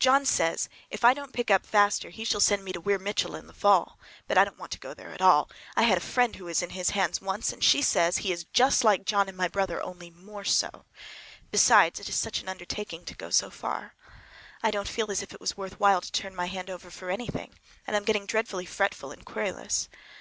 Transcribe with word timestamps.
John 0.00 0.26
says 0.26 0.68
if 0.90 1.04
I 1.04 1.14
don't 1.14 1.32
pick 1.32 1.48
up 1.48 1.64
faster 1.64 2.10
he 2.10 2.24
shall 2.24 2.40
send 2.40 2.64
me 2.64 2.72
to 2.72 2.80
Weir 2.80 2.98
Mitchell 2.98 3.36
in 3.36 3.46
the 3.46 3.52
fall. 3.52 4.00
But 4.26 4.36
I 4.36 4.44
don't 4.44 4.58
want 4.58 4.72
to 4.72 4.80
go 4.80 4.94
there 4.94 5.12
at 5.12 5.22
all. 5.22 5.48
I 5.76 5.84
had 5.84 5.96
a 5.96 6.00
friend 6.00 6.34
who 6.34 6.46
was 6.46 6.60
in 6.60 6.70
his 6.70 6.90
hands 6.90 7.20
once, 7.22 7.52
and 7.52 7.62
she 7.62 7.80
says 7.80 8.16
he 8.16 8.32
is 8.32 8.46
just 8.52 8.82
like 8.82 9.04
John 9.04 9.28
and 9.28 9.36
my 9.38 9.46
brother, 9.46 9.80
only 9.80 10.10
more 10.10 10.42
so! 10.42 10.86
Besides, 11.52 12.00
it 12.00 12.08
is 12.08 12.16
such 12.16 12.40
an 12.42 12.48
undertaking 12.48 13.04
to 13.04 13.14
go 13.14 13.30
so 13.30 13.48
far. 13.48 13.94
I 14.60 14.72
don't 14.72 14.88
feel 14.88 15.08
as 15.08 15.22
if 15.22 15.32
it 15.32 15.40
was 15.40 15.56
worth 15.56 15.78
while 15.78 16.00
to 16.00 16.10
turn 16.10 16.34
my 16.34 16.46
hand 16.46 16.68
over 16.68 16.90
for 16.90 17.08
anything, 17.08 17.54
and 17.86 17.94
I'm 17.94 18.02
getting 18.02 18.26
dreadfully 18.26 18.66
fretful 18.66 19.12
and 19.12 19.24
querulous. 19.24 19.88